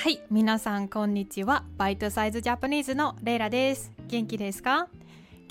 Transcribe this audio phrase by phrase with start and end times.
[0.00, 1.64] はい、皆さんこんにちは。
[1.76, 3.90] バイトサイズジャパニーズのレイラです。
[4.06, 4.86] 元気ですか？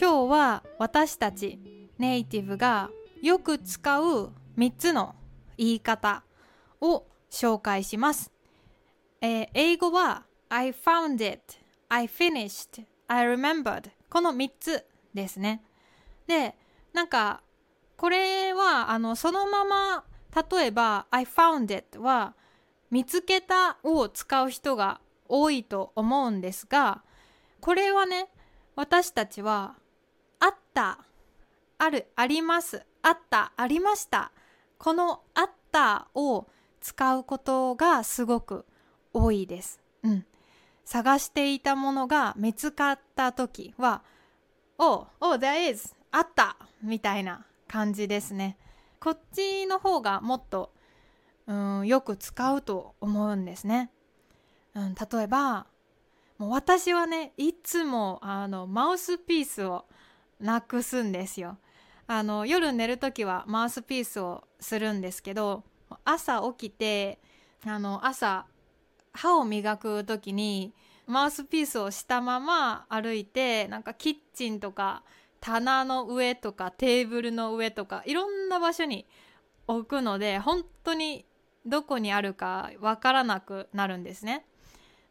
[0.00, 1.58] 今日は私たち
[1.98, 2.88] ネイティブが
[3.20, 5.16] よく使う3つの
[5.58, 6.22] 言い方
[6.80, 8.30] を紹介します。
[9.20, 11.40] えー英語は I found it,
[11.88, 15.60] I finished, I remembered この3つですね。
[16.28, 16.54] で、
[16.92, 17.42] なんか
[17.96, 20.04] これはあのそのまま
[20.48, 22.34] 例えば I found it は
[22.90, 27.02] 見つけたを使う人が多いと思うんですが
[27.60, 28.28] これはね
[28.76, 29.74] 私たちは
[30.38, 31.00] あった
[31.78, 34.32] あるありますあったありました
[34.78, 36.46] このあったを
[36.80, 38.64] 使うことがすごく
[39.12, 39.80] 多いです。
[40.02, 40.26] うん、
[40.84, 44.02] 探していたものが見つかった時は
[44.78, 48.56] 「Oh, oh, there is あった」みたいな感じですね。
[49.00, 50.72] こっちの方がもっと
[51.46, 53.90] うんよく使うと思うんですね。
[54.74, 55.66] うん、例えば
[56.38, 59.86] もう私はねいつもあのマウスピースを
[60.40, 61.58] なくすんですよ。
[62.08, 65.64] あの夜寝る時はマウスピースをするんですけど
[66.04, 67.18] 朝起きて
[67.64, 68.46] あの朝
[69.12, 70.74] 歯を磨く時に
[71.06, 75.02] マウスピースをしたまま歩いてなんかキッチンとか
[75.40, 79.06] 棚の上とかテーブルの上とかいろんな場所に
[79.66, 81.24] 置くので本当に
[81.66, 84.46] どこにあるかわからなくなるんですね。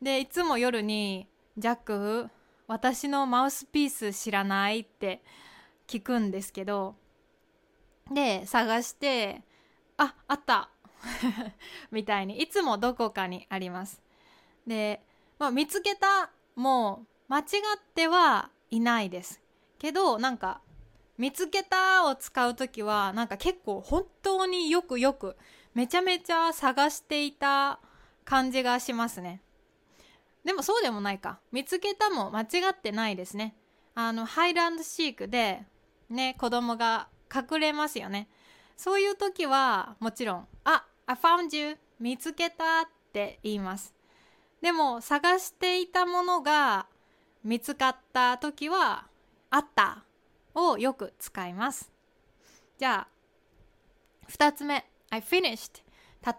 [0.00, 2.30] でいつも夜に「ジャック
[2.66, 5.22] 私のマウスピース知らない?」って
[5.86, 6.94] 聞くんですけど
[8.10, 9.42] で探して
[9.96, 10.70] 「ああった」
[11.90, 14.02] みたいにいつもどこかにあります。
[14.66, 15.02] で、
[15.38, 19.40] まあ、見つけたもう間違ってはいないです。
[19.78, 20.60] けどなんか
[21.22, 25.36] 見つけたを使う時はなんか結構本当によくよく
[25.72, 27.78] めちゃめちゃ探していた
[28.24, 29.40] 感じがしますね。
[30.44, 31.38] でもそうでもないか。
[31.52, 33.54] 見つけたも間違ってないですね。
[33.94, 35.62] あのハイランドシークで
[36.10, 38.28] ね子供が隠れますよね。
[38.76, 43.94] そういう時はもちろん「あ I found you 見つけた」って言います。
[44.60, 46.88] でも探していたものが
[47.44, 49.06] 見つかった時は
[49.50, 50.04] 「あった」
[50.54, 51.92] をよく使います。
[52.78, 54.84] じゃあ2つ目。
[55.10, 55.82] I finished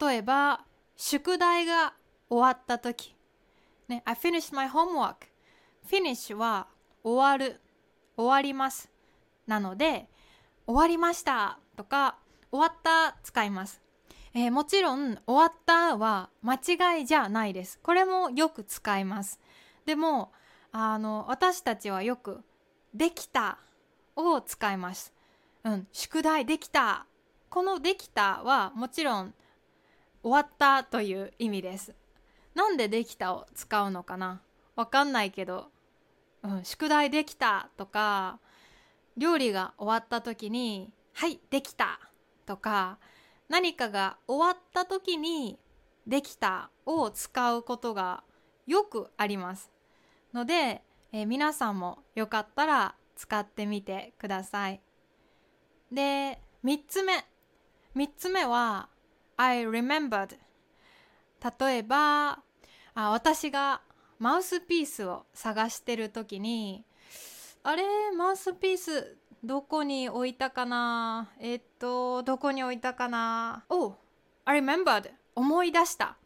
[0.00, 0.64] 例えば
[0.96, 1.94] 宿題が
[2.30, 3.14] 終わった時、
[3.88, 5.32] ね、I finished my homework
[5.88, 6.68] finish は
[7.02, 7.60] 終わる。
[8.16, 8.90] 終わります。
[9.46, 10.08] なので
[10.66, 11.58] 終わりました。
[11.76, 12.16] とか
[12.50, 13.80] 終わった使います、
[14.34, 17.78] えーもちろん終わったは間違いじゃないです。
[17.82, 19.40] これもよく使います。
[19.86, 20.32] でも
[20.70, 22.40] あの私たちはよく
[22.94, 23.58] できた
[24.16, 25.12] を使います。
[25.64, 27.06] うん宿題できた。
[27.48, 29.34] このできたはもちろん
[30.22, 31.94] 終わったという意味です。
[32.54, 34.40] なんでできたを使うのかな？
[34.74, 35.66] わかんないけど、
[36.42, 38.38] うん、宿題できたとか
[39.16, 42.00] 料理が終わった時にはいできた
[42.46, 42.98] とか
[43.48, 45.58] 何かが終わった時に
[46.06, 48.22] できたを使うことが
[48.66, 49.70] よくあります。
[50.32, 54.80] ので、えー皆さんもよかったら使ってみてください。
[55.90, 57.24] で3つ目。
[57.94, 58.88] 3つ目は
[59.36, 60.36] I remembered
[61.60, 62.38] 例えば
[62.94, 63.82] あ私が
[64.18, 66.84] マウスピースを探してる時に
[67.62, 67.82] あれ？
[68.16, 71.30] マウスピースどこに置いたかな？
[71.40, 73.64] えっとどこに置いたかな？
[73.68, 73.94] お
[74.44, 76.16] I remembered 思い出した。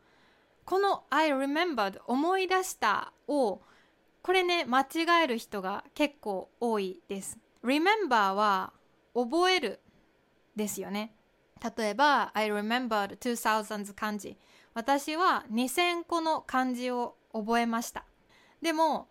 [0.64, 3.60] この I remembered 思い出したを
[4.26, 8.72] これね間違える人が結構多いです remember は
[9.14, 9.78] 覚える
[10.56, 11.14] ですよね
[11.78, 14.36] 例えば I remembered 2000漢字
[14.75, 18.04] 私は2000個の漢字を覚えました
[18.60, 19.06] でも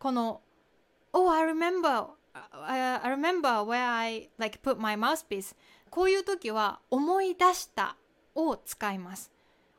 [0.00, 0.40] この
[1.12, 2.08] Oh I remember
[2.66, 5.54] I remember where I like put my mouthpiece
[5.90, 7.96] こういう時は思い出した
[8.34, 9.30] を使います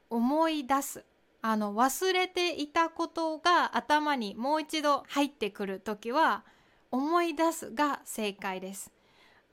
[0.10, 1.04] 思い出す
[1.42, 6.44] あの忘れていたことが頭にもう一度入ってくる時は
[6.92, 8.92] 思い出すが正解です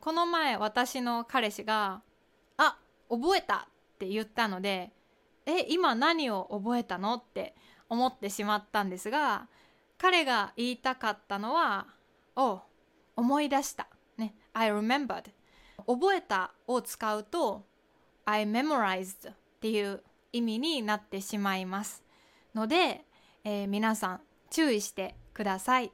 [0.00, 2.02] この前私の彼氏が
[2.58, 4.92] 「あ覚えた」って言ったので
[5.46, 7.54] 「え今何を覚えたの?」って
[7.88, 9.48] 思ってしまったんですが
[9.96, 11.86] 彼が言いたかったのは
[12.36, 12.60] 「お
[13.16, 13.88] 思い出した」
[14.18, 15.30] ね「I remembered」
[15.86, 17.64] 覚えたを使うと
[18.26, 20.02] 「I memorized」っていう
[20.32, 22.02] 意味になってしまいます
[22.54, 23.04] ので、
[23.44, 24.20] えー皆さん
[24.50, 25.92] 注意してください。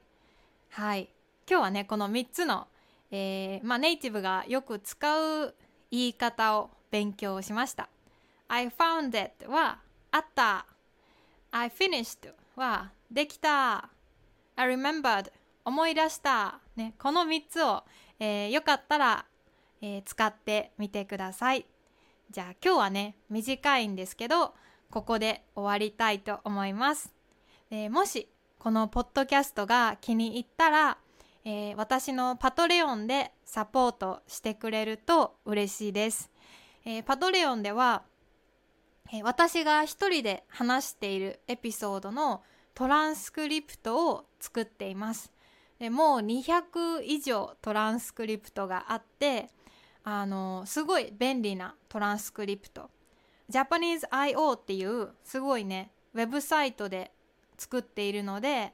[0.69, 1.09] はい。
[1.49, 2.67] 今日はねこの3つの、
[3.11, 5.53] えーまあ、ネイティブがよく使う
[5.91, 7.89] 言い方を勉強しました。
[8.47, 9.79] I found it は
[10.11, 10.65] あった。
[11.51, 13.89] I finished はできた。
[14.55, 15.31] I remembered
[15.65, 17.83] 思い出した、ね、この3つを、
[18.19, 19.25] えー、よかったら、
[19.81, 21.65] えー、使ってみてください。
[22.31, 24.53] じゃあ今日はね短いんですけど
[24.89, 27.13] ここで終わりたいと思います、
[27.71, 28.29] えー、もし
[28.59, 30.97] このポッドキャストが気に入ったら、
[31.43, 36.31] えー、私のパトレオンでサポートしてくれると嬉しいです、
[36.85, 38.03] えー、パトレオンでは、
[39.13, 42.41] え私が一人で話しているエピソードの
[42.73, 45.31] トランスクリプトを作っています。
[45.79, 49.49] でもう200以上トランスクリプトがあって
[50.07, 52.89] あのすごい便利なトランスクリプト。
[53.51, 57.11] Japanese.io っていうすごいねウェブサイトで
[57.57, 58.73] 作っているので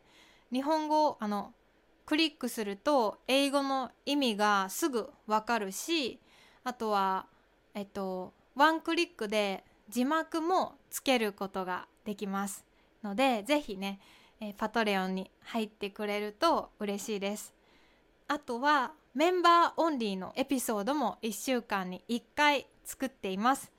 [0.51, 1.53] 日本語あの
[2.05, 6.19] クリックすると英語の意味がすぐわかるし
[6.63, 7.25] あとは
[7.73, 12.65] えっとワンクリックで字幕もつけることができます
[13.03, 13.99] のでぜひね、
[14.39, 17.53] えパトレオンに入ってくれると嬉しいです。
[18.31, 23.73] あとはメンバーオンリーのエピソードも1週間に1回作っています。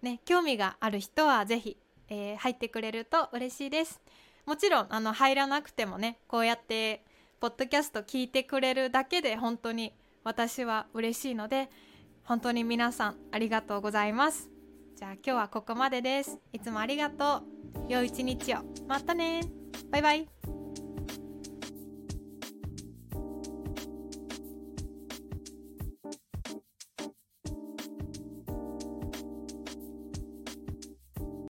[0.00, 1.76] ね興味がある人はぜひ、
[2.08, 4.00] えー、入ってくれると嬉しいです。
[4.44, 7.04] もちろんあの入らなくてもねこうやって
[7.40, 9.92] ポッドキャスト聞いてくれるだけで本当に
[10.22, 11.68] 私は嬉しいので
[12.22, 14.48] 本当に皆さんありがとうございます。
[14.94, 16.38] じゃあ今日はここまでです。
[16.52, 17.42] いつもありがと
[17.88, 17.92] う。
[17.92, 18.58] 良い一日を。
[18.86, 19.40] またね。
[19.90, 20.55] バイバイ。